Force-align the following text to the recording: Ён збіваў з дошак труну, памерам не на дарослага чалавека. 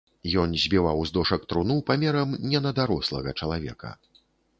Ён 0.43 0.53
збіваў 0.61 1.01
з 1.09 1.13
дошак 1.17 1.43
труну, 1.53 1.75
памерам 1.89 2.33
не 2.53 2.59
на 2.67 2.71
дарослага 2.79 3.35
чалавека. 3.45 3.91